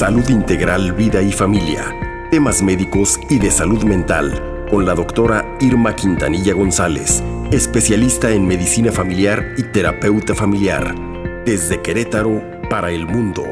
Salud 0.00 0.26
Integral, 0.30 0.94
Vida 0.94 1.20
y 1.20 1.30
Familia. 1.30 1.94
Temas 2.30 2.62
médicos 2.62 3.20
y 3.28 3.38
de 3.38 3.50
salud 3.50 3.84
mental 3.84 4.64
con 4.70 4.86
la 4.86 4.94
doctora 4.94 5.58
Irma 5.60 5.94
Quintanilla 5.94 6.54
González, 6.54 7.22
especialista 7.52 8.30
en 8.30 8.46
medicina 8.46 8.92
familiar 8.92 9.44
y 9.58 9.62
terapeuta 9.62 10.34
familiar. 10.34 10.94
Desde 11.44 11.82
Querétaro 11.82 12.42
para 12.70 12.90
el 12.92 13.06
mundo. 13.06 13.44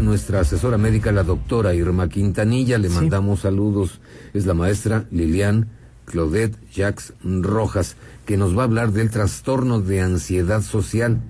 Nuestra 0.00 0.40
asesora 0.40 0.78
médica, 0.78 1.12
la 1.12 1.22
doctora 1.22 1.74
Irma 1.74 2.08
Quintanilla, 2.08 2.76
le 2.78 2.88
mandamos 2.88 3.42
saludos. 3.42 4.00
Es 4.34 4.46
la 4.46 4.54
maestra 4.54 5.04
Lilian 5.12 5.68
Claudette 6.06 6.56
Jacques 6.72 7.12
Rojas, 7.22 7.96
que 8.24 8.36
nos 8.38 8.56
va 8.56 8.62
a 8.62 8.64
hablar 8.64 8.92
del 8.92 9.10
trastorno 9.10 9.80
de 9.80 10.00
ansiedad 10.00 10.62
social, 10.62 11.20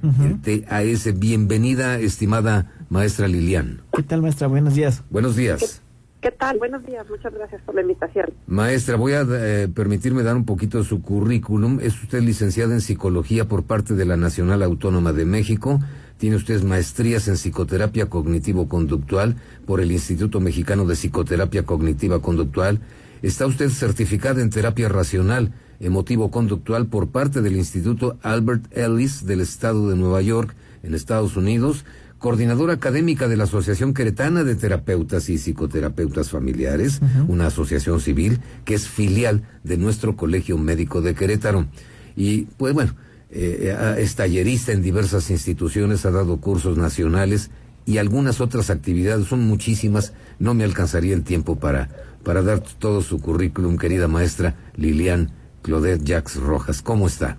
el 0.44 0.62
TAS. 0.64 1.18
Bienvenida, 1.18 1.98
estimada 1.98 2.72
maestra 2.88 3.26
Lilian. 3.26 3.82
¿Qué 3.92 4.04
tal, 4.04 4.22
maestra? 4.22 4.46
Buenos 4.46 4.74
días. 4.74 5.02
Buenos 5.10 5.34
días. 5.34 5.82
¿Qué, 6.20 6.30
tal? 6.30 6.58
Buenos 6.58 6.84
días. 6.84 7.06
Muchas 7.08 7.32
gracias 7.32 7.60
por 7.62 7.74
la 7.74 7.82
invitación. 7.82 8.26
Maestra, 8.46 8.96
voy 8.96 9.12
a 9.12 9.24
eh, 9.28 9.68
permitirme 9.72 10.22
dar 10.22 10.36
un 10.36 10.44
poquito 10.44 10.78
de 10.78 10.84
su 10.84 11.02
currículum. 11.02 11.78
Es 11.80 12.02
usted 12.02 12.20
licenciada 12.20 12.74
en 12.74 12.80
psicología 12.80 13.46
por 13.46 13.64
parte 13.64 13.94
de 13.94 14.04
la 14.04 14.16
Nacional 14.16 14.62
Autónoma 14.62 15.12
de 15.12 15.24
México 15.24 15.80
tiene 16.18 16.36
usted 16.36 16.62
maestrías 16.62 17.28
en 17.28 17.34
psicoterapia 17.34 18.06
cognitivo-conductual 18.06 19.36
por 19.66 19.80
el 19.80 19.92
Instituto 19.92 20.40
Mexicano 20.40 20.86
de 20.86 20.94
Psicoterapia 20.94 21.64
Cognitiva 21.64 22.20
Conductual. 22.20 22.80
Está 23.26 23.44
usted 23.44 23.70
certificada 23.70 24.40
en 24.40 24.50
terapia 24.50 24.88
racional 24.88 25.52
emotivo-conductual 25.80 26.86
por 26.86 27.08
parte 27.08 27.42
del 27.42 27.56
Instituto 27.56 28.16
Albert 28.22 28.66
Ellis 28.70 29.26
del 29.26 29.40
Estado 29.40 29.90
de 29.90 29.96
Nueva 29.96 30.22
York, 30.22 30.54
en 30.84 30.94
Estados 30.94 31.36
Unidos, 31.36 31.84
coordinadora 32.18 32.74
académica 32.74 33.26
de 33.26 33.36
la 33.36 33.42
Asociación 33.42 33.94
Queretana 33.94 34.44
de 34.44 34.54
Terapeutas 34.54 35.28
y 35.28 35.38
Psicoterapeutas 35.38 36.30
Familiares, 36.30 37.00
una 37.26 37.48
asociación 37.48 37.98
civil 37.98 38.38
que 38.64 38.74
es 38.74 38.86
filial 38.86 39.42
de 39.64 39.76
nuestro 39.76 40.14
Colegio 40.14 40.56
Médico 40.56 41.02
de 41.02 41.16
Querétaro. 41.16 41.66
Y 42.14 42.42
pues 42.58 42.74
bueno, 42.74 42.94
eh, 43.30 43.96
es 43.98 44.14
tallerista 44.14 44.70
en 44.70 44.82
diversas 44.82 45.30
instituciones, 45.30 46.06
ha 46.06 46.12
dado 46.12 46.36
cursos 46.36 46.78
nacionales 46.78 47.50
y 47.86 47.98
algunas 47.98 48.40
otras 48.40 48.70
actividades, 48.70 49.26
son 49.26 49.46
muchísimas, 49.46 50.12
no 50.38 50.54
me 50.54 50.64
alcanzaría 50.64 51.14
el 51.14 51.22
tiempo 51.22 51.56
para, 51.56 51.88
para 52.26 52.42
dar 52.42 52.58
todo 52.58 53.02
su 53.02 53.20
currículum, 53.20 53.78
querida 53.78 54.08
maestra 54.08 54.56
Lilian 54.74 55.30
Claudette 55.62 56.02
Jacques 56.02 56.34
Rojas. 56.34 56.82
¿Cómo 56.82 57.06
está? 57.06 57.36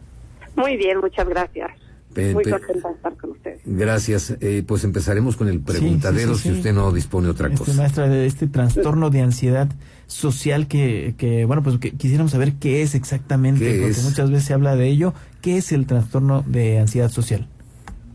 Muy 0.56 0.78
bien, 0.78 1.00
muchas 1.00 1.28
gracias. 1.28 1.72
Muy 2.16 2.46
contenta 2.46 2.88
de 2.88 2.96
estar 2.96 3.18
con 3.18 3.32
ustedes. 3.32 3.60
Gracias. 3.66 4.38
Eh, 4.40 4.64
pues 4.66 4.86
empezaremos 4.86 5.36
con 5.36 5.50
el 5.50 5.60
preguntadero 5.60 6.36
si 6.36 6.52
usted 6.52 6.74
no 6.74 6.94
dispone 6.94 7.28
otra 7.28 7.50
este, 7.50 7.60
cosa. 7.60 7.74
Maestra, 7.74 8.08
de 8.08 8.28
este 8.28 8.48
trastorno 8.48 9.10
de 9.10 9.20
ansiedad 9.20 9.68
social 10.06 10.70
que, 10.70 11.16
que 11.18 11.44
bueno, 11.44 11.64
pues 11.64 11.80
que 11.80 11.92
quisiéramos 11.92 12.32
saber 12.32 12.54
qué 12.54 12.82
es 12.82 12.96
exactamente, 12.96 13.82
porque 13.82 14.02
muchas 14.04 14.32
veces 14.32 14.46
se 14.46 14.54
habla 14.54 14.78
de 14.78 14.88
ello. 14.88 15.14
¿Qué 15.42 15.58
es 15.58 15.74
el 15.74 15.86
trastorno 15.86 16.46
de 16.48 16.80
ansiedad 16.80 17.10
social? 17.10 17.46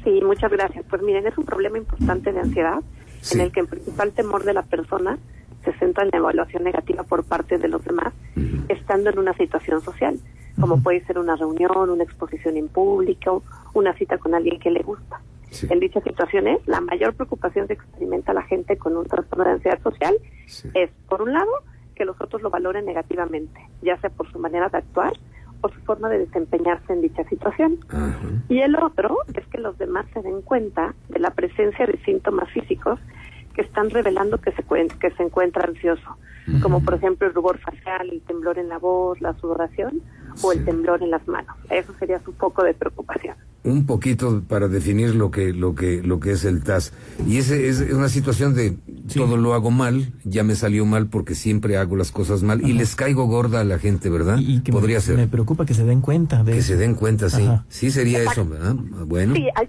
Sí, 0.05 0.23
muchas 0.25 0.50
gracias. 0.50 0.87
Pues 0.89 1.03
miren, 1.03 1.27
es 1.27 1.37
un 1.37 1.45
problema 1.45 1.77
importante 1.77 2.33
de 2.33 2.41
ansiedad 2.41 2.78
en 3.31 3.41
el 3.43 3.53
que 3.53 3.61
el 3.61 3.67
principal 3.67 4.12
temor 4.12 4.45
de 4.45 4.55
la 4.55 4.62
persona 4.62 5.19
se 5.64 5.72
centra 5.74 6.05
en 6.05 6.10
la 6.12 6.18
evaluación 6.18 6.64
negativa 6.64 7.02
por 7.05 7.24
parte 7.24 7.58
de 7.58 7.68
los 7.68 7.84
demás, 7.84 8.12
estando 8.68 9.10
en 9.10 9.18
una 9.18 9.34
situación 9.34 9.80
social, 9.80 10.19
como 10.60 10.82
puede 10.82 11.04
ser 11.06 11.19
una 11.19 11.36
reunión, 11.36 11.91
una 11.91 12.04
exposición 12.04 12.56
en 12.56 12.69
público, 12.69 13.42
una 13.74 13.94
cita 13.94 14.19
con 14.19 14.34
alguien 14.34 14.58
que 14.58 14.70
le 14.70 14.82
gusta. 14.82 15.20
En 15.69 15.80
dichas 15.80 16.02
situaciones, 16.02 16.66
la 16.66 16.80
mayor 16.80 17.14
preocupación 17.14 17.66
que 17.66 17.75
experimenta 17.75 18.32
la 18.32 18.42
gente 18.42 18.76
con 18.78 18.97
un 18.97 19.04
trastorno 19.04 19.44
de 19.44 19.50
ansiedad 19.50 19.82
social 19.82 20.16
es, 20.75 20.91
por 21.09 21.22
un 21.22 21.32
lado, 21.32 21.50
que 21.94 22.04
los 22.04 22.19
otros 22.20 22.42
lo 22.42 22.50
valoren 22.50 22.87
negativamente, 22.87 23.60
ya 23.82 23.98
sea 24.00 24.10
por 24.10 24.31
su 24.32 24.38
manera 24.38 24.69
de 24.70 24.78
actuar 24.78 25.12
o 25.60 25.69
su 25.69 25.81
forma 25.82 26.08
de 26.08 26.19
desempeñarse 26.19 26.92
en 26.92 27.03
dicha 27.03 27.22
situación. 27.25 27.78
Y 28.48 28.60
el 28.60 28.76
otro 28.76 29.19
es 29.34 29.47
que 29.48 29.58
los 29.58 29.76
demás 29.78 30.06
se 30.12 30.22
den 30.22 30.42
cuenta 30.42 30.94
de 31.08 31.20
la 31.20 31.31
presencia 31.31 31.87
de 31.87 31.98
síntomas 32.04 32.50
físicos 32.50 32.98
están 33.72 33.88
revelando 33.88 34.38
que 34.38 34.53
se, 34.53 34.62
que 34.99 35.10
se 35.12 35.22
encuentra 35.22 35.65
ansioso, 35.65 36.19
como 36.60 36.84
por 36.84 36.94
ejemplo 36.94 37.27
el 37.27 37.33
rubor 37.33 37.59
facial, 37.59 38.10
el 38.12 38.21
temblor 38.21 38.59
en 38.59 38.69
la 38.69 38.78
voz, 38.78 39.19
la 39.22 39.33
sudoración 39.41 40.03
o 40.43 40.53
el 40.53 40.62
temblor 40.62 41.03
en 41.03 41.10
las 41.10 41.27
manos. 41.27 41.56
Eso 41.71 41.94
sería 41.99 42.21
su 42.22 42.34
foco 42.34 42.62
de 42.65 42.75
preocupación. 42.75 43.34
Un 43.65 43.87
poquito 43.87 44.43
para 44.47 44.69
definir 44.69 45.15
lo 45.15 45.31
que 45.31 45.53
lo 45.55 45.75
que 45.75 46.03
lo 46.03 46.21
que 46.21 46.32
es 46.32 46.44
el 46.44 46.62
TAS. 46.62 46.93
Y 47.27 47.38
ese 47.38 47.69
es 47.69 47.81
una 47.93 48.09
situación 48.11 48.55
de 48.55 48.77
todo 49.15 49.38
lo 49.38 49.55
hago 49.55 49.71
mal, 49.71 50.12
ya 50.25 50.43
me 50.43 50.55
salió 50.55 50.84
mal 50.84 51.06
porque 51.06 51.34
siempre 51.34 51.78
hago 51.78 51.97
las 51.97 52.11
cosas 52.11 52.43
mal 52.43 52.61
y 52.69 52.75
les 52.75 52.94
caigo 52.94 53.25
gorda 53.27 53.61
a 53.61 53.65
la 53.65 53.78
gente, 53.78 54.11
¿verdad? 54.11 54.37
Y, 54.38 54.61
que 54.61 54.72
Podría 54.72 55.00
ser. 55.00 55.16
Me 55.16 55.28
preocupa 55.28 55.65
que 55.65 55.75
se 55.75 55.84
den 55.84 56.03
cuenta 56.03 56.43
de 56.43 56.53
Que 56.53 56.62
se 56.62 56.77
den 56.77 56.94
cuenta, 56.94 57.31
sí. 57.31 57.49
Sí 57.69 57.91
sería 57.91 58.22
eso, 58.22 58.47
¿verdad? 58.47 58.75
Bueno. 58.75 59.34
Sí, 59.34 59.49
sí, 59.56 59.66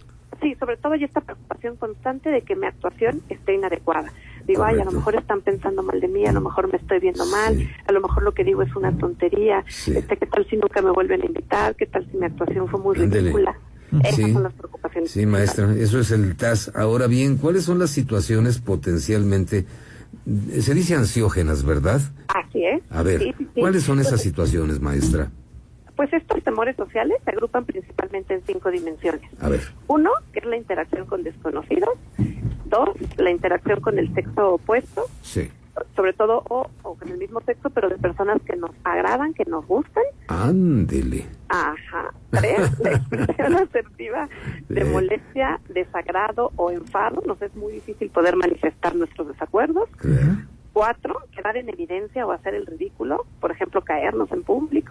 sobre 0.63 0.77
todo 0.77 0.93
hay 0.93 1.03
esta 1.03 1.19
preocupación 1.19 1.75
constante 1.75 2.29
de 2.29 2.41
que 2.41 2.55
mi 2.55 2.67
actuación 2.67 3.21
esté 3.27 3.53
inadecuada. 3.53 4.13
Digo, 4.47 4.63
ay, 4.63 4.79
a 4.79 4.85
lo 4.85 4.91
mejor 4.91 5.15
están 5.15 5.41
pensando 5.41 5.83
mal 5.83 5.99
de 5.99 6.07
mí, 6.07 6.25
a 6.25 6.31
lo 6.31 6.39
mejor 6.39 6.71
me 6.71 6.77
estoy 6.77 6.99
viendo 6.99 7.25
mal, 7.25 7.69
a 7.85 7.91
lo 7.91 7.99
mejor 7.99 8.23
lo 8.23 8.33
que 8.33 8.45
digo 8.45 8.61
es 8.61 8.73
una 8.73 8.97
tontería, 8.97 9.65
este, 9.67 10.15
¿qué 10.15 10.25
tal 10.25 10.47
si 10.49 10.55
nunca 10.55 10.81
me 10.81 10.91
vuelven 10.91 11.21
a 11.21 11.25
invitar? 11.25 11.75
¿Qué 11.75 11.85
tal 11.85 12.09
si 12.09 12.15
mi 12.15 12.27
actuación 12.27 12.69
fue 12.69 12.79
muy 12.79 12.95
ridícula? 12.95 13.57
Esas 14.05 14.31
son 14.31 14.43
las 14.43 14.53
preocupaciones. 14.53 15.11
Sí, 15.11 15.25
maestra, 15.25 15.69
eso 15.75 15.99
es 15.99 16.11
el 16.11 16.33
TAS. 16.37 16.71
Ahora 16.75 17.07
bien, 17.07 17.35
¿cuáles 17.35 17.65
son 17.65 17.77
las 17.77 17.89
situaciones 17.89 18.59
potencialmente, 18.59 19.65
se 20.61 20.73
dice 20.73 20.95
ansiógenas, 20.95 21.65
verdad? 21.65 21.99
Así 22.29 22.63
es. 22.63 22.81
A 22.89 23.03
ver, 23.03 23.35
¿cuáles 23.53 23.83
son 23.83 23.99
esas 23.99 24.21
situaciones, 24.21 24.79
maestra? 24.79 25.29
Pues 25.97 26.11
estos 26.43 26.53
temores 26.53 26.75
sociales 26.75 27.17
se 27.23 27.31
agrupan 27.31 27.65
principalmente 27.65 28.33
en 28.33 28.43
cinco 28.45 28.69
dimensiones. 28.69 29.29
A 29.39 29.49
ver. 29.49 29.61
Uno, 29.87 30.11
que 30.31 30.39
es 30.39 30.45
la 30.45 30.57
interacción 30.57 31.05
con 31.05 31.23
desconocidos. 31.23 31.97
Dos, 32.65 32.89
la 33.17 33.31
interacción 33.31 33.79
con 33.81 33.97
el 33.97 34.13
sexo 34.13 34.55
opuesto. 34.55 35.05
Sí. 35.21 35.49
Sobre 35.95 36.13
todo, 36.13 36.43
o, 36.49 36.69
con 36.83 37.09
el 37.09 37.17
mismo 37.17 37.41
sexo, 37.41 37.69
pero 37.69 37.89
de 37.89 37.97
personas 37.97 38.39
que 38.45 38.55
nos 38.55 38.71
agradan, 38.83 39.33
que 39.33 39.45
nos 39.45 39.65
gustan. 39.65 40.03
Ándele. 40.27 41.25
Ajá. 41.49 42.13
Tres, 42.31 42.79
la 42.83 42.91
expresión 42.91 43.55
asertiva 43.55 44.29
de 44.69 44.83
molestia, 44.83 45.59
desagrado 45.69 46.51
o 46.57 46.71
enfado. 46.71 47.23
Nos 47.25 47.41
es 47.41 47.55
muy 47.55 47.73
difícil 47.73 48.09
poder 48.09 48.35
manifestar 48.35 48.95
nuestros 48.95 49.29
desacuerdos. 49.29 49.89
Cuatro, 50.73 51.15
quedar 51.35 51.55
en 51.55 51.69
evidencia 51.69 52.25
o 52.25 52.31
hacer 52.31 52.55
el 52.55 52.65
ridículo, 52.65 53.25
por 53.39 53.51
ejemplo, 53.51 53.81
caernos 53.83 54.31
en 54.31 54.41
público. 54.41 54.82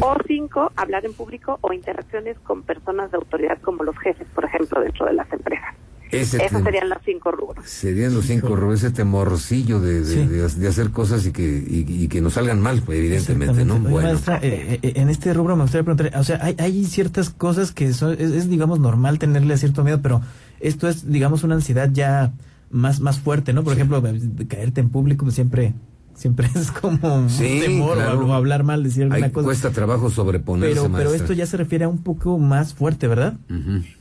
O 0.00 0.16
cinco, 0.26 0.72
hablar 0.76 1.04
en 1.04 1.12
público 1.12 1.58
o 1.60 1.72
interacciones 1.72 2.38
con 2.40 2.62
personas 2.62 3.10
de 3.10 3.16
autoridad 3.16 3.58
como 3.62 3.84
los 3.84 3.98
jefes, 3.98 4.26
por 4.34 4.44
ejemplo, 4.44 4.80
dentro 4.80 5.06
de 5.06 5.14
las 5.14 5.32
empresas. 5.32 5.74
Esos 6.10 6.62
serían 6.62 6.88
los 6.88 6.98
cinco 7.04 7.32
rubros. 7.32 7.68
Serían 7.68 8.14
los 8.14 8.26
cinco 8.26 8.54
rubros, 8.54 8.82
ese 8.82 8.92
temorcillo 8.92 9.80
de, 9.80 10.02
de, 10.02 10.68
hacer 10.68 10.90
cosas 10.90 11.26
y 11.26 11.32
que, 11.32 11.64
y, 11.66 12.06
que 12.08 12.20
nos 12.20 12.34
salgan 12.34 12.60
mal, 12.60 12.80
pues, 12.82 12.98
evidentemente, 12.98 13.64
¿no? 13.64 13.78
bueno. 13.78 14.08
Maestra, 14.08 14.38
eh, 14.42 14.78
eh, 14.82 14.92
en 14.96 15.08
este 15.08 15.34
rubro 15.34 15.56
me 15.56 15.62
gustaría 15.62 15.84
preguntar, 15.84 16.18
o 16.18 16.24
sea, 16.24 16.38
hay, 16.42 16.54
hay 16.58 16.84
ciertas 16.84 17.30
cosas 17.30 17.72
que 17.72 17.92
son, 17.92 18.12
es, 18.12 18.30
es, 18.30 18.48
digamos, 18.48 18.78
normal 18.78 19.18
tenerle 19.18 19.56
cierto 19.56 19.82
miedo, 19.82 20.00
pero 20.00 20.22
esto 20.60 20.88
es, 20.88 21.10
digamos, 21.10 21.42
una 21.42 21.56
ansiedad 21.56 21.90
ya 21.92 22.32
más, 22.70 23.00
más 23.00 23.18
fuerte, 23.18 23.52
¿no? 23.52 23.64
Por 23.64 23.72
ejemplo, 23.72 24.02
caerte 24.48 24.80
en 24.80 24.90
público 24.90 25.28
siempre 25.30 25.74
siempre 26.16 26.46
es 26.54 26.72
como 26.72 27.16
un 27.16 27.28
temor 27.28 27.98
o, 27.98 28.32
hablar 28.32 28.64
mal, 28.64 28.82
decir 28.82 29.04
alguna 29.04 29.32
cosa. 29.32 29.46
Cuesta 29.46 29.70
trabajo 29.70 30.10
sobreponerse, 30.10 30.80
pero, 30.82 30.92
pero 30.96 31.14
esto 31.14 31.32
ya 31.32 31.46
se 31.46 31.56
refiere 31.56 31.84
a 31.84 31.88
un 31.88 32.02
poco 32.02 32.38
más 32.38 32.74
fuerte, 32.74 33.06
¿verdad? 33.06 33.34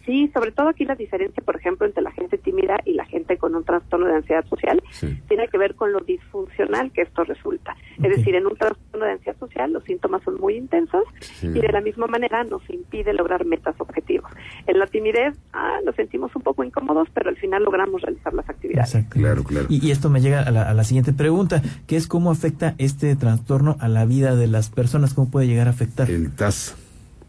Sí, 0.06 0.30
sobre 0.34 0.52
todo 0.52 0.70
aquí 0.70 0.86
la 0.86 0.96
diferencia, 0.96 1.44
por 1.44 1.56
ejemplo, 1.56 1.86
entre 1.86 2.04
la 2.04 2.12
gente 2.12 2.38
tímida 2.38 2.78
y 2.86 2.94
la 2.94 3.06
gente 3.06 3.38
con 3.38 3.56
un 3.56 3.64
trastorno 3.64 4.08
de 4.08 4.16
ansiedad 4.16 4.46
social 4.48 4.82
tiene 5.28 5.48
que 5.48 5.58
ver 5.58 5.76
con 5.76 5.92
lo 5.92 6.00
disfuncional 6.00 6.92
que 6.92 7.02
esto 7.02 7.24
resulta. 7.24 7.76
Es 8.02 8.18
decir, 8.18 8.36
en 8.36 8.46
un 8.46 8.56
trastorno 8.56 9.06
de 9.06 9.12
ansiedad 9.14 9.38
social 9.40 9.72
los 9.74 9.84
síntomas 9.84 10.24
son 10.24 10.36
muy 10.40 10.56
intensos 10.56 11.04
y 11.42 11.48
de 11.48 11.72
la 11.72 11.82
misma 11.82 12.08
manera 12.08 12.44
nos 12.44 12.68
impide 12.70 13.14
lograr 13.14 13.46
metas 13.46 13.76
objetivos. 13.80 14.32
En 14.68 14.80
la 14.80 14.88
timidez 14.88 15.36
ah, 15.54 15.80
nos 15.86 15.96
sentimos 15.96 16.36
un 16.36 16.42
poco 16.42 16.64
incómodos, 16.64 17.08
pero 17.14 17.30
al 17.30 17.38
final 17.38 17.64
logramos 17.64 18.02
realizar 18.02 18.34
las 18.34 18.50
actividades. 18.50 18.96
Claro, 19.10 19.44
claro. 19.44 19.68
Y, 19.70 19.92
esto 19.92 20.10
me 20.10 20.20
llega 20.20 20.42
a 20.42 20.52
la, 20.52 20.64
a 20.64 20.74
la 20.74 20.84
siguiente 20.84 21.14
pregunta, 21.14 21.62
que 21.88 21.96
es 21.96 22.08
cómo 22.08 22.32
afecta 22.32 22.76
este 22.78 23.16
trastorno 23.16 23.78
a 23.80 23.88
la 23.88 24.06
vida 24.06 24.36
de 24.36 24.48
las 24.48 24.70
personas, 24.70 25.14
cómo 25.14 25.30
puede 25.30 25.48
llegar 25.48 25.68
a 25.68 25.72
afectar. 25.72 26.10
El 26.10 26.32
TAS. 26.32 26.76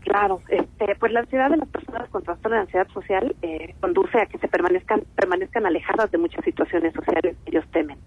Claro, 0.07 0.41
este, 0.49 0.95
pues 1.01 1.11
la 1.11 1.21
ansiedad 1.21 1.51
de 1.51 1.57
las 1.57 1.69
personas 1.69 2.09
con 2.11 2.23
trastorno 2.23 2.55
de 2.55 2.63
ansiedad 2.63 2.87
social 2.95 3.35
eh, 3.43 3.75
conduce 3.81 4.21
a 4.21 4.27
que 4.27 4.39
se 4.39 4.47
permanezcan 4.47 5.03
permanezcan 5.17 5.67
alejadas 5.67 6.13
de 6.13 6.19
muchas 6.19 6.45
situaciones 6.45 6.95
sociales 6.95 7.37
que 7.45 7.51
ellos 7.51 7.65
temen. 7.73 7.99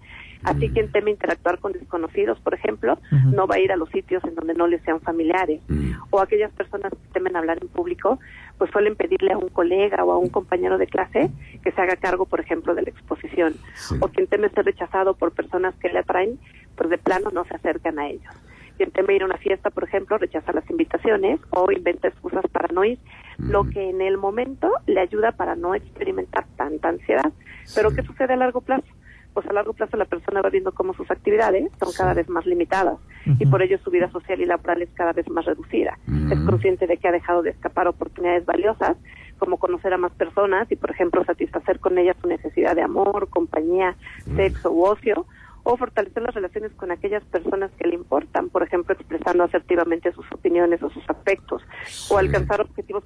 Así 0.42 0.68
Mm. 0.68 0.72
quien 0.72 0.92
teme 0.92 1.10
interactuar 1.10 1.58
con 1.58 1.72
desconocidos, 1.72 2.40
por 2.40 2.54
ejemplo, 2.54 2.98
no 3.10 3.46
va 3.46 3.56
a 3.56 3.58
ir 3.58 3.70
a 3.70 3.76
los 3.76 3.90
sitios 3.90 4.24
en 4.24 4.34
donde 4.34 4.54
no 4.54 4.66
les 4.66 4.80
sean 4.82 4.98
familiares. 5.02 5.60
Mm. 5.68 5.92
O 6.08 6.20
aquellas 6.20 6.50
personas 6.52 6.90
que 6.90 7.12
temen 7.12 7.36
hablar 7.36 7.58
en 7.60 7.68
público, 7.68 8.18
pues 8.56 8.70
suelen 8.70 8.96
pedirle 8.96 9.32
a 9.32 9.38
un 9.38 9.50
colega 9.50 10.02
o 10.02 10.12
a 10.12 10.16
un 10.16 10.30
compañero 10.30 10.78
de 10.78 10.86
clase 10.86 11.30
que 11.62 11.70
se 11.70 11.80
haga 11.82 11.96
cargo, 11.96 12.24
por 12.24 12.40
ejemplo, 12.40 12.74
de 12.74 12.80
la 12.80 12.88
exposición. 12.88 13.56
Sí. 13.74 13.96
O 14.00 14.08
quien 14.08 14.26
teme 14.26 14.48
ser 14.48 14.64
rechazado 14.64 15.12
por 15.12 15.32
personas 15.32 15.74
que 15.74 15.90
le 15.90 15.98
atraen, 15.98 16.38
pues 16.76 16.88
de 16.88 16.96
plano 16.96 17.30
no 17.30 17.44
se 17.44 17.56
acercan 17.56 17.98
a 17.98 18.08
ellos. 18.08 18.34
Quien 18.80 18.92
teme 18.92 19.14
ir 19.14 19.22
a 19.22 19.26
una 19.26 19.36
fiesta, 19.36 19.68
por 19.68 19.84
ejemplo, 19.84 20.16
rechaza 20.16 20.52
las 20.54 20.64
invitaciones 20.70 21.38
o 21.50 21.70
inventa 21.70 22.08
excusas 22.08 22.42
para 22.50 22.68
no 22.72 22.82
ir, 22.82 22.98
lo 23.36 23.64
que 23.64 23.90
en 23.90 24.00
el 24.00 24.16
momento 24.16 24.72
le 24.86 25.00
ayuda 25.00 25.32
para 25.32 25.54
no 25.54 25.74
experimentar 25.74 26.46
tanta 26.56 26.88
ansiedad. 26.88 27.30
Pero. 27.74 27.90
¿qué 27.90 28.02
sucede 28.02 28.32
a 28.32 28.36
largo 28.36 28.62
plazo? 28.62 28.86
Pues 29.34 29.46
a 29.48 29.52
largo 29.52 29.74
plazo 29.74 29.98
la 29.98 30.06
persona 30.06 30.40
va 30.40 30.48
viendo 30.48 30.72
cómo 30.72 30.94
sus 30.94 31.10
actividades 31.10 31.70
son 31.78 31.90
Sí. 31.90 31.98
cada 31.98 32.14
vez 32.14 32.30
más 32.30 32.46
limitadas 32.46 32.96
y 33.38 33.44
por 33.44 33.60
ello 33.60 33.76
su 33.84 33.90
vida 33.90 34.10
social 34.12 34.40
y 34.40 34.46
laboral 34.46 34.80
es 34.80 34.88
cada 34.94 35.12
vez 35.12 35.28
más 35.28 35.44
reducida. 35.44 35.98
Es 36.30 36.40
consciente 36.40 36.86
de 36.86 36.96
que 36.96 37.06
ha 37.06 37.12
dejado 37.12 37.42
de 37.42 37.50
escapar 37.50 37.86
oportunidades 37.86 38.46
valiosas 38.46 38.96
como 39.38 39.58
conocer 39.58 39.92
a 39.92 39.98
más 39.98 40.12
personas 40.12 40.72
y, 40.72 40.76
por 40.76 40.90
ejemplo, 40.90 41.22
satisfacer 41.26 41.80
con 41.80 41.98
ellas 41.98 42.16
su 42.22 42.28
necesidad 42.28 42.74
de 42.74 42.80
amor, 42.82 43.28
compañía, 43.28 43.94
sexo 44.36 44.72
u 44.72 44.84
ocio, 44.86 45.26
o 45.62 45.76
fortalecer 45.76 46.22
las 46.22 46.34
relaciones 46.34 46.72
con 46.72 46.90
aquellas 46.90 47.22
personas 47.24 47.70
que 47.78 47.88
le 47.88 47.94
importan, 47.94 48.48
por 48.48 48.62
ejemplo, 48.62 48.94
expresando 48.94 49.44
asertivamente 49.44 50.12
sus 50.12 50.24
opiniones 50.32 50.82
o 50.82 50.90
sus 50.90 51.08
afectos, 51.08 51.62
Sí. 51.84 52.12
o 52.14 52.18
alcanzar 52.18 52.60
objetivos 52.60 53.04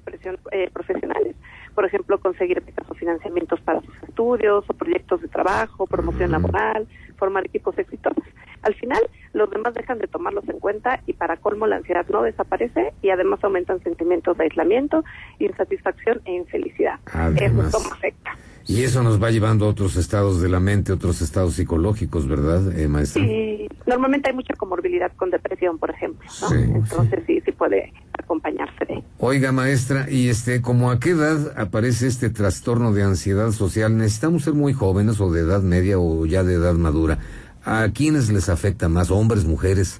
eh, 0.51 0.69
profesionales, 0.71 1.35
por 1.75 1.85
ejemplo, 1.85 2.17
conseguir 2.19 2.61
becas 2.61 2.89
o 2.89 2.95
financiamientos 2.95 3.59
para 3.61 3.81
sus 3.81 3.93
estudios, 4.07 4.63
o 4.67 4.73
proyectos 4.73 5.21
de 5.21 5.27
trabajo, 5.27 5.85
promoción 5.85 6.29
Mm. 6.29 6.31
laboral, 6.31 6.87
formar 7.17 7.45
equipos 7.45 7.77
exitosos. 7.77 8.23
Al 8.63 8.73
final, 8.75 9.01
los 9.33 9.49
demás 9.51 9.73
dejan 9.75 9.99
de 9.99 10.07
tomarlos 10.07 10.47
en 10.49 10.59
cuenta 10.59 11.01
y 11.05 11.13
para 11.13 11.37
colmo 11.37 11.67
la 11.67 11.75
ansiedad 11.75 12.05
no 12.09 12.23
desaparece 12.23 12.93
y 13.01 13.09
además 13.11 13.43
aumentan 13.43 13.83
sentimientos 13.83 14.37
de 14.37 14.45
aislamiento, 14.45 15.03
insatisfacción 15.39 16.21
e 16.25 16.33
infelicidad. 16.33 16.99
Además. 17.13 17.67
Eso 17.67 17.77
afecta. 17.91 18.31
Y 18.67 18.83
eso 18.83 19.03
nos 19.03 19.21
va 19.21 19.29
llevando 19.29 19.65
a 19.65 19.69
otros 19.69 19.95
estados 19.95 20.41
de 20.41 20.49
la 20.49 20.59
mente, 20.59 20.91
otros 20.91 21.21
estados 21.21 21.53
psicológicos, 21.53 22.27
¿verdad, 22.27 22.75
eh, 22.75 22.87
maestra? 22.87 23.21
Y 23.23 23.44
normalmente 23.87 24.29
hay 24.29 24.35
mucha 24.35 24.53
comorbilidad 24.55 25.11
con 25.15 25.29
depresión, 25.29 25.77
por 25.77 25.91
ejemplo, 25.91 26.27
¿no? 26.41 26.49
Sí, 26.49 26.55
Entonces 26.55 27.23
sí, 27.27 27.41
sí 27.45 27.51
puede 27.51 27.93
acompañarse 28.17 28.85
de. 28.85 29.03
Oiga, 29.19 29.51
maestra, 29.51 30.07
y 30.09 30.29
este, 30.29 30.61
¿como 30.61 30.91
a 30.91 30.99
qué 30.99 31.11
edad 31.11 31.53
aparece 31.59 32.07
este 32.07 32.29
trastorno 32.29 32.91
de 32.93 33.03
ansiedad 33.03 33.51
social? 33.51 33.97
¿Necesitamos 33.97 34.43
ser 34.43 34.53
muy 34.53 34.73
jóvenes 34.73 35.19
o 35.21 35.31
de 35.31 35.41
edad 35.41 35.61
media 35.61 35.99
o 35.99 36.25
ya 36.25 36.43
de 36.43 36.55
edad 36.55 36.73
madura? 36.73 37.19
¿A 37.63 37.87
quiénes 37.93 38.31
les 38.31 38.49
afecta 38.49 38.89
más, 38.89 39.09
hombres, 39.11 39.45
mujeres? 39.45 39.99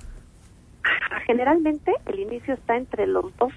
Generalmente 1.26 1.92
el 2.06 2.20
inicio 2.20 2.54
está 2.54 2.78
entre 2.78 3.08
los 3.08 3.36
12 3.38 3.56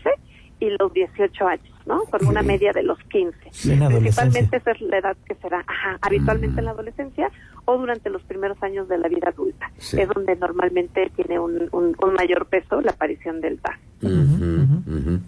y 0.60 0.70
los 0.78 0.92
18 0.92 1.46
años, 1.46 1.74
¿no? 1.86 2.00
Con 2.10 2.26
una 2.26 2.42
media 2.42 2.72
de 2.72 2.82
los 2.82 2.98
15. 3.10 3.36
Sí, 3.50 3.72
en 3.72 3.81
la 3.81 3.88
Principalmente 3.88 4.56
esa 4.56 4.70
es 4.72 4.81
la 4.81 4.98
edad 4.98 5.16
que 5.26 5.34
será 5.36 5.62
ajá, 5.66 5.98
habitualmente 6.00 6.56
Mm. 6.56 6.58
en 6.60 6.64
la 6.64 6.70
adolescencia 6.72 7.31
o 7.69 7.79
durante 7.79 8.09
los 8.11 8.23
primeros 8.23 8.56
años 8.62 8.88
de 8.88 8.97
la 8.99 9.09
vida 9.09 9.29
adulta. 9.29 9.70
Sí. 9.79 10.00
Es 10.00 10.09
donde 10.09 10.35
normalmente 10.37 11.11
tiene 11.15 11.38
un, 11.38 11.69
un- 11.73 11.94
un 12.03 12.15
mayor 12.17 12.47
peso 12.47 12.81
la 12.81 12.93
aparición 12.93 13.41
del 13.41 13.59
TAC. 13.59 13.79
Ujú. 14.03 14.81
ujú. 14.87 15.20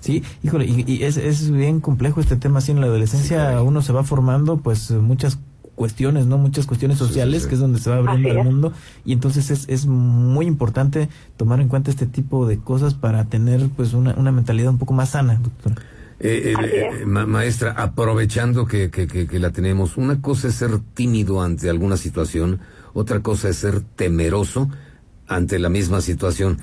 Sí, 0.00 0.22
híjole, 0.42 0.66
y, 0.66 0.84
y 0.86 1.04
es, 1.04 1.16
es 1.16 1.50
bien 1.50 1.80
complejo 1.80 2.20
este 2.20 2.36
tema, 2.36 2.58
así 2.58 2.72
en 2.72 2.80
la 2.80 2.86
adolescencia 2.86 3.52
Sí, 3.58 3.64
uno 3.64 3.80
se 3.82 3.92
va 3.92 4.02
formando 4.04 4.58
pues 4.58 4.90
muchas 4.90 5.38
cuestiones, 5.74 6.26
¿no? 6.26 6.36
Muchas 6.36 6.66
cuestiones 6.66 6.98
Sí, 6.98 7.04
sí, 7.04 7.08
sociales, 7.08 7.42
sí. 7.44 7.48
que 7.48 7.54
es 7.54 7.60
donde 7.60 7.78
se 7.78 7.88
va 7.90 7.96
abriendo 7.96 8.28
el 8.28 8.44
mundo, 8.44 8.72
y 9.04 9.12
entonces 9.14 9.50
es, 9.50 9.68
es 9.68 9.86
muy 9.86 10.46
importante 10.46 11.08
tomar 11.36 11.60
en 11.60 11.68
cuenta 11.68 11.90
este 11.90 12.06
tipo 12.06 12.46
de 12.46 12.58
cosas 12.58 12.94
para 12.94 13.24
tener 13.24 13.68
pues 13.76 13.94
una, 13.94 14.14
una 14.14 14.32
mentalidad 14.32 14.70
un 14.70 14.78
poco 14.78 14.92
más 14.92 15.10
sana, 15.10 15.36
doctora. 15.42 15.76
Eh, 16.24 16.52
eh, 16.52 16.54
eh, 16.62 16.88
es. 17.00 17.06
ma- 17.06 17.26
maestra, 17.26 17.72
aprovechando 17.72 18.64
que, 18.66 18.90
que, 18.90 19.06
que, 19.08 19.26
que 19.26 19.38
la 19.40 19.50
tenemos, 19.50 19.96
una 19.96 20.20
cosa 20.22 20.48
es 20.48 20.54
ser 20.54 20.78
tímido 20.94 21.42
ante 21.42 21.68
alguna 21.68 21.96
situación, 21.96 22.60
otra 22.94 23.20
cosa 23.20 23.48
es 23.48 23.56
ser 23.56 23.80
temeroso 23.80 24.70
ante 25.26 25.58
la 25.58 25.68
misma 25.68 26.00
situación. 26.00 26.58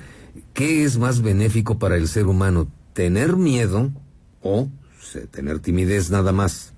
¿Qué 0.54 0.84
es 0.84 0.96
más 0.98 1.20
benéfico 1.20 1.78
para 1.78 1.96
el 1.96 2.08
ser 2.08 2.26
humano? 2.26 2.68
¿Tener 2.94 3.36
miedo 3.36 3.90
o 4.42 4.68
tener 5.30 5.58
timidez 5.60 6.10
nada 6.10 6.32
más? 6.32 6.72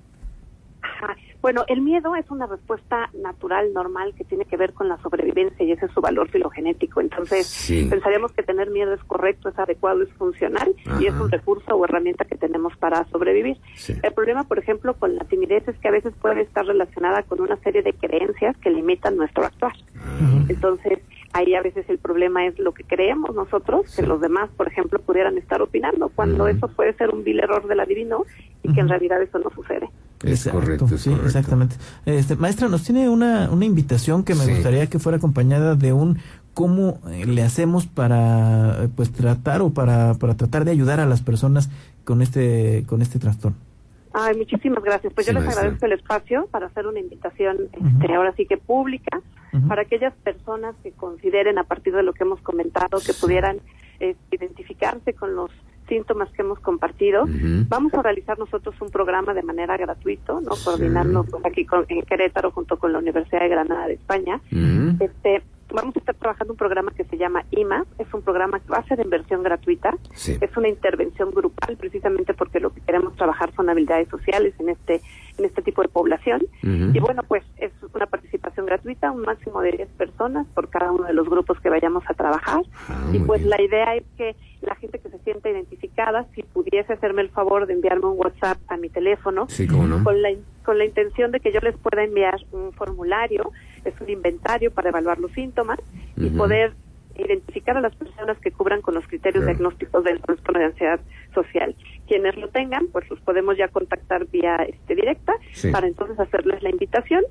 Bueno, 1.43 1.65
el 1.67 1.81
miedo 1.81 2.15
es 2.15 2.31
una 2.31 2.47
respuesta 2.47 3.11
natural, 3.21 3.73
normal, 3.75 4.15
que 4.17 4.23
tiene 4.23 4.45
que 4.45 4.57
ver 4.57 4.73
con 4.75 4.89
la 4.89 4.97
sobrevivencia 5.03 5.67
y 5.67 5.73
ese 5.73 5.87
es 5.87 5.93
su 5.93 6.01
valor 6.01 6.29
filogenético. 6.31 7.01
Entonces, 7.01 7.49
Sí. 7.49 7.89
pensaríamos 7.91 8.31
que 8.31 8.45
tener 8.45 8.71
miedo 8.71 8.95
es 8.95 9.03
correcto, 9.03 9.49
es 9.49 9.59
adecuado, 9.59 10.03
es 10.03 10.13
funcional 10.13 10.73
y 11.01 11.07
es 11.07 11.15
un 11.15 11.29
recurso 11.33 11.75
o 11.75 11.85
herramienta 11.85 12.25
que 12.25 12.37
tenemos 12.37 12.77
para 12.77 13.05
sobrevivir. 13.07 13.57
Sí. 13.75 13.95
El 14.05 14.13
problema, 14.13 14.45
por 14.45 14.61
ejemplo, 14.61 14.95
con 14.95 15.17
la 15.17 15.25
timidez 15.25 15.67
es 15.67 15.77
que 15.79 15.89
a 15.89 15.91
veces 15.91 16.15
puede 16.23 16.43
estar 16.43 16.65
relacionada 16.65 17.25
con 17.25 17.41
una 17.41 17.57
serie 17.57 17.83
de 17.83 17.93
creencias 17.93 18.57
que 18.59 18.71
limitan 18.71 19.17
nuestro 19.17 19.45
actuar. 19.45 19.73
Ah, 19.99 20.45
Entonces, 20.49 21.01
ahí 21.33 21.55
a 21.55 21.63
veces 21.63 21.89
el 21.89 21.99
problema 21.99 22.47
es 22.47 22.57
lo 22.59 22.73
que 22.73 22.85
creemos 22.85 23.35
nosotros, 23.35 23.91
Sí. 23.91 24.03
que 24.03 24.07
los 24.07 24.21
demás, 24.21 24.49
por 24.57 24.69
ejemplo, 24.69 25.01
pudieran 25.01 25.37
estar 25.39 25.61
opinando, 25.61 26.09
cuando 26.15 26.47
eso 26.47 26.69
puede 26.69 26.93
ser 26.95 27.11
un 27.11 27.25
vil 27.25 27.41
error 27.41 27.67
del 27.67 27.81
adivino 27.81 28.25
y 28.63 28.73
que 28.73 28.81
en 28.81 28.89
realidad 28.89 29.21
eso 29.23 29.39
no 29.41 29.51
sucede. 29.51 29.89
Es 30.23 30.47
Exacto, 30.47 30.61
correcto, 30.61 30.85
es 30.95 31.01
sí, 31.01 31.11
correcto. 31.11 31.27
exactamente. 31.27 31.77
Este, 32.07 32.37
maestra, 32.37 32.69
nos 32.69 32.83
tiene 32.85 33.09
una, 33.09 33.51
una 33.51 33.65
invitación 33.65 34.23
que 34.25 34.35
me 34.35 34.45
Sí. 34.45 34.51
gustaría 34.53 34.87
que 34.89 34.99
fuera 34.99 35.19
acompañada 35.19 35.75
de 35.75 35.93
un 35.93 36.19
cómo 36.55 37.01
eh, 37.11 37.25
le 37.27 37.43
hacemos 37.43 37.87
para 37.87 38.85
eh, 38.85 38.89
pues 38.95 39.11
tratar 39.11 39.63
o 39.63 39.71
para, 39.71 40.15
para 40.15 40.35
tratar 40.37 40.65
de 40.65 40.71
ayudar 40.71 41.01
a 41.01 41.07
las 41.07 41.23
personas 41.23 41.71
con 42.05 42.21
este 42.23 42.85
con 42.87 43.01
este 43.03 43.19
trastorno. 43.19 43.57
Ay, 44.15 44.37
muchísimas 44.37 44.85
gracias. 44.85 45.13
Pues 45.15 45.27
Sí, 45.27 45.33
yo 45.33 45.39
les 45.39 45.45
maestra. 45.45 45.63
agradezco 45.63 45.87
el 45.87 45.93
espacio 45.93 46.47
para 46.51 46.67
hacer 46.67 46.87
una 46.87 47.01
invitación, 47.01 47.57
este, 47.73 48.15
ahora 48.15 48.35
sí 48.37 48.45
que 48.47 48.59
pública, 48.59 49.21
para 49.69 49.83
aquellas 49.83 50.13
personas 50.23 50.75
que 50.83 50.93
consideren, 50.93 51.59
a 51.59 51.65
partir 51.65 51.95
de 51.95 52.03
lo 52.03 52.13
que 52.13 52.25
hemos 52.25 52.41
comentado, 52.41 52.99
que 52.99 53.13
Sí. 53.15 53.21
pudieran 53.21 53.59
eh, 54.01 54.15
identificarse 54.31 55.15
con 55.15 55.35
los 55.35 55.51
síntomas 55.93 56.31
que 56.33 56.41
hemos 56.43 56.59
compartido. 56.61 57.25
Ujú. 57.25 57.67
Vamos 57.69 57.93
a 57.95 58.01
realizar 58.03 58.39
nosotros 58.39 58.75
un 58.81 58.91
programa 58.91 59.35
de 59.35 59.43
manera 59.43 59.77
gratuito, 59.77 60.41
¿no? 60.41 60.53
Sí. 60.57 60.65
Coordinarnos 60.65 61.27
aquí 61.45 61.67
con, 61.67 61.85
en 61.89 62.01
Querétaro 62.03 62.51
junto 62.51 62.79
con 62.79 62.93
la 62.93 62.99
Universidad 62.99 63.41
de 63.41 63.49
Granada 63.49 63.87
de 63.89 63.95
España. 63.95 64.41
Ujú. 64.51 65.05
Este, 65.05 65.43
vamos 65.71 65.95
a 65.97 65.99
estar 66.01 66.15
trabajando 66.15 66.53
un 66.55 66.59
programa 66.59 66.93
que 66.93 67.05
se 67.05 67.17
llama 67.19 67.45
IMA, 67.51 67.85
es 67.99 68.13
un 68.15 68.23
programa 68.23 68.61
que 68.61 68.69
va 68.69 68.79
a 68.79 68.85
ser 68.85 68.97
de 68.99 69.05
inversión 69.05 69.43
gratuita, 69.43 69.97
Sí. 70.15 70.37
es 70.41 70.55
una 70.57 70.69
intervención 70.69 71.31
grupal 71.31 71.77
precisamente 71.79 72.33
porque 72.35 72.61
lo 72.61 72.71
que 72.75 72.81
queremos 72.83 73.15
trabajar 73.17 73.53
son 73.55 73.69
habilidades 73.71 74.09
sociales 74.09 74.55
en 74.59 74.69
este 74.71 75.01
en 75.39 75.47
este 75.47 75.63
tipo 75.63 75.81
de 75.81 75.89
población 75.89 76.43
Ujú. 76.63 76.91
y 76.95 76.99
bueno 77.01 77.23
pues 77.27 77.43
es 77.57 77.73
una 77.95 78.05
participación 78.05 78.67
gratuita, 78.67 79.11
un 79.11 79.23
máximo 79.23 79.63
de 79.63 79.73
10 79.73 79.89
personas 79.97 80.47
por 80.55 80.69
cada 80.69 80.93
uno 80.93 81.05
de 81.05 81.15
los 81.15 81.27
grupos 81.27 81.59
que 81.61 81.71
vayamos 81.71 82.05
a 82.07 82.13
trabajar 82.13 82.63
Ah, 82.91 83.09
y 83.15 83.19
pues 83.21 83.41
bien. 83.41 83.51
la 83.51 83.63
idea 83.63 83.95
es 83.97 84.05
que 84.19 84.37
la 84.61 84.75
gente 84.75 84.99
que 84.99 85.09
se 85.09 85.19
si 86.35 86.43
pudiese 86.43 86.93
hacerme 86.93 87.23
el 87.23 87.31
favor 87.31 87.67
de 87.67 87.75
enviarme 87.75 88.07
un 88.07 88.19
WhatsApp 88.19 88.59
a 88.69 88.77
mi 88.77 88.89
teléfono, 88.89 89.47
Sí, 89.49 89.67
cómo 89.67 89.87
no. 89.87 90.03
con 90.03 90.21
la, 90.23 90.31
con 90.65 90.79
la 90.79 90.85
intención 90.85 91.31
de 91.33 91.41
que 91.41 91.53
yo 91.53 91.61
les 91.61 91.77
pueda 91.77 92.03
enviar 92.05 92.37
un 92.53 92.73
formulario, 92.73 93.51
es 93.85 93.95
un 94.01 94.09
inventario 94.09 94.71
para 94.73 94.89
evaluar 94.91 95.19
los 95.19 95.33
síntomas 95.33 95.79
y 96.17 96.31
poder 96.31 96.73
identificar 97.17 97.77
a 97.77 97.81
las 97.83 97.95
personas 97.95 98.39
que 98.39 98.51
cubran 98.53 98.81
con 98.81 98.95
los 98.95 99.07
criterios 99.07 99.45
Claro. 99.45 99.59
diagnósticos 99.59 100.03
del 100.05 100.21
trastorno 100.23 100.61
de 100.61 100.67
ansiedad 100.67 101.01
social. 101.35 101.75
Quienes 102.09 102.37
lo 102.37 102.49
tengan, 102.49 102.87
pues 102.91 103.09
los 103.11 103.21
podemos 103.21 103.57
ya 103.59 103.69
contactar 103.69 104.27
vía 104.29 104.57
este, 104.67 104.95
directa 104.95 105.35
Sí. 105.53 105.71
para 105.71 105.87
entonces 105.87 106.19
hacerles 106.19 106.63
la 106.63 106.71
invitación. 106.71 107.23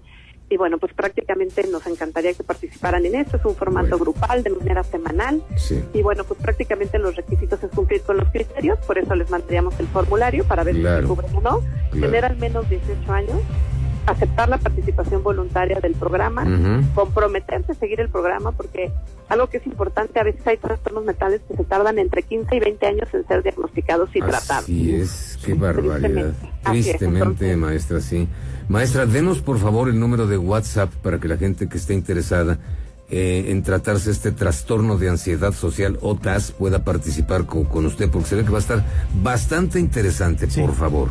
Y 0.51 0.58
bueno, 0.58 0.77
pues 0.77 0.93
prácticamente 0.93 1.65
nos 1.72 1.88
encantaría 1.88 2.34
que 2.34 2.43
participaran 2.43 3.05
en 3.05 3.15
esto. 3.15 3.38
Es 3.38 3.46
un 3.46 3.55
formato 3.55 3.98
Bueno. 3.98 4.00
grupal 4.00 4.43
de 4.43 4.50
manera 4.50 4.84
semanal. 4.84 5.41
Sí. 5.55 5.81
Y 5.93 6.01
bueno, 6.01 6.25
pues 6.25 6.41
prácticamente 6.41 7.00
los 7.00 7.15
requisitos 7.15 7.63
es 7.63 7.72
cumplir 7.72 8.01
con 8.01 8.17
los 8.17 8.27
criterios, 8.29 8.77
por 8.86 8.98
eso 8.98 9.15
les 9.15 9.29
mandaríamos 9.29 9.79
el 9.79 9.88
formulario 9.88 10.43
para 10.43 10.63
ver 10.65 10.75
Claro. 10.75 10.98
si 10.98 11.01
se 11.03 11.08
cubren 11.08 11.36
o 11.38 11.41
no, 11.41 11.60
Claro. 11.91 12.05
tener 12.08 12.25
al 12.25 12.36
menos 12.38 12.70
18 12.70 13.12
años, 13.13 13.38
aceptar 14.08 14.50
la 14.50 14.58
participación 14.58 15.24
voluntaria 15.24 15.79
del 15.79 15.93
programa, 15.93 16.43
comprometerse 16.96 17.72
a 17.72 17.75
seguir 17.75 18.00
el 18.01 18.10
programa, 18.10 18.51
porque 18.51 18.91
algo 19.29 19.48
que 19.48 19.58
es 19.58 19.65
importante, 19.67 20.20
a 20.20 20.24
veces 20.24 20.46
hay 20.48 20.58
trastornos 20.58 21.05
mentales 21.05 21.39
que 21.48 21.55
se 21.55 21.63
tardan 21.63 21.98
entre 22.00 22.24
15 22.24 22.55
y 22.55 22.60
20 22.60 22.86
años 22.88 23.08
en 23.13 23.25
ser 23.27 23.43
diagnosticados 23.43 24.10
y 24.15 24.20
tratados. 24.20 24.63
Así 24.65 24.96
es, 24.96 25.30
qué 25.43 25.53
barbaridad. 25.53 26.33
Tristemente. 26.63 27.55
Maestra, 27.55 28.00
sí. 28.01 28.27
Maestra, 28.69 29.05
denos 29.05 29.41
por 29.41 29.57
favor 29.60 29.89
el 29.89 30.00
número 30.00 30.27
de 30.27 30.38
WhatsApp 30.38 30.91
para 31.01 31.19
que 31.19 31.27
la 31.27 31.38
gente 31.38 31.67
que 31.67 31.77
esté 31.77 31.93
interesada 31.93 32.57
eh, 33.10 33.45
en 33.50 33.63
tratarse 33.63 34.10
este 34.12 34.31
trastorno 34.31 34.98
de 34.98 35.10
ansiedad 35.10 35.51
social 35.51 35.98
o 36.01 36.15
TAS 36.15 36.51
pueda 36.51 36.83
participar 36.86 37.45
con, 37.45 37.65
con 37.65 37.86
usted, 37.86 38.10
porque 38.10 38.29
se 38.29 38.36
ve 38.38 38.45
que 38.45 38.51
va 38.51 38.60
a 38.60 38.62
estar 38.62 38.86
bastante 39.21 39.79
interesante, 39.79 40.50
Sí. 40.50 40.62
por 40.62 40.74
favor. 40.75 41.10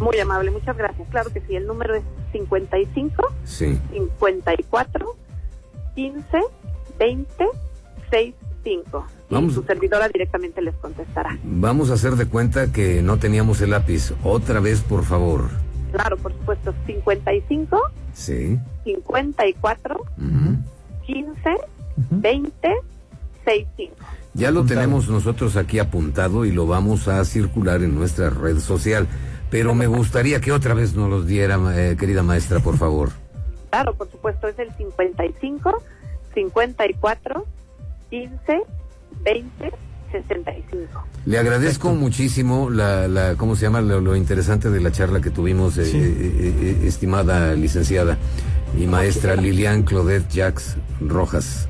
Muy 0.00 0.18
amable, 0.18 0.50
muchas 0.50 0.76
gracias. 0.76 1.06
Claro 1.10 1.30
que 1.30 1.40
sí, 1.42 1.54
el 1.54 1.66
número 1.66 1.94
es 1.94 2.02
55 2.32 3.34
Sí, 3.44 3.78
54 3.92 5.14
15 5.94 6.24
20 6.98 7.46
65. 8.62 9.06
Vamos. 9.30 9.52
Y 9.52 9.54
su 9.54 9.62
servidora 9.64 10.08
directamente 10.08 10.60
les 10.62 10.74
contestará. 10.76 11.38
Vamos 11.42 11.90
a 11.90 11.94
hacer 11.94 12.16
de 12.16 12.26
cuenta 12.26 12.72
que 12.72 13.02
no 13.02 13.18
teníamos 13.18 13.60
el 13.60 13.70
lápiz. 13.70 14.12
Otra 14.22 14.60
vez, 14.60 14.80
por 14.80 15.04
favor. 15.04 15.48
Claro, 15.92 16.16
por 16.16 16.32
supuesto, 16.32 16.74
55 16.86 17.78
Sí. 18.14 18.58
54 18.84 19.94
Ujú. 20.18 20.56
15 21.06 21.50
20 22.10 22.68
65. 23.44 23.94
Ya 24.34 24.50
lo 24.50 24.60
Apuntado. 24.60 24.80
tenemos 24.80 25.08
nosotros 25.08 25.56
aquí 25.56 25.78
apuntado 25.78 26.44
y 26.46 26.52
lo 26.52 26.66
vamos 26.66 27.06
a 27.08 27.22
circular 27.24 27.82
en 27.82 27.94
nuestra 27.94 28.30
red 28.30 28.58
social. 28.60 29.06
Pero 29.50 29.74
me 29.74 29.86
gustaría 29.86 30.40
que 30.40 30.52
otra 30.52 30.72
vez 30.72 30.94
nos 30.94 31.10
los 31.10 31.26
diera, 31.26 31.58
eh, 31.76 31.96
querida 31.98 32.22
maestra, 32.22 32.60
por 32.60 32.76
favor. 32.78 33.10
Claro, 33.72 33.94
por 33.94 34.10
supuesto, 34.10 34.48
es 34.48 34.58
el 34.58 34.70
55 34.74 35.82
54 36.34 37.46
15 38.12 38.62
20 39.24 39.72
65. 40.12 40.86
Le 41.24 41.38
agradezco 41.38 41.92
muchísimo 41.94 42.68
la, 42.68 43.08
la, 43.08 43.36
¿cómo 43.36 43.56
se 43.56 43.62
llama? 43.62 43.80
Lo, 43.80 44.02
lo 44.02 44.14
interesante 44.14 44.68
de 44.68 44.78
la 44.82 44.92
charla 44.92 45.22
que 45.22 45.30
tuvimos, 45.30 45.78
eh, 45.78 45.86
Sí. 45.86 45.96
eh, 45.98 46.54
eh, 46.60 46.82
estimada 46.86 47.54
licenciada 47.54 48.18
y 48.78 48.86
maestra 48.86 49.34
Lilian 49.36 49.84
Claudette 49.84 50.28
Jacques 50.30 50.76
Rojas. 51.00 51.66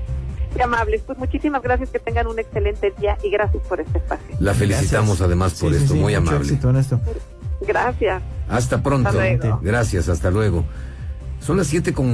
Qué 0.56 0.62
amables. 0.64 1.02
Pues 1.06 1.16
muchísimas 1.18 1.62
gracias, 1.62 1.90
que 1.90 2.00
tengan 2.00 2.26
un 2.26 2.40
excelente 2.40 2.92
día 2.98 3.16
y 3.22 3.30
gracias 3.30 3.62
por 3.68 3.80
este 3.80 3.98
espacio. 3.98 4.26
La 4.40 4.52
felicitamos 4.54 5.10
Gracias. 5.18 5.26
además 5.26 5.54
por 5.60 5.70
Sí, 5.70 5.76
esto, 5.76 5.94
sí, 5.94 6.00
muy 6.00 6.14
mucho 6.14 6.18
amable. 6.30 6.38
éxito 6.48 6.70
en 6.70 6.76
esto. 6.76 7.00
Gracias. 7.64 8.22
Hasta 8.48 8.82
pronto. 8.82 9.08
Hasta. 9.10 9.58
Gracias, 9.62 10.08
hasta 10.08 10.30
luego. 10.32 10.64
Son 11.38 11.56
las 11.56 11.68
siete 11.68 11.92
con 11.92 12.10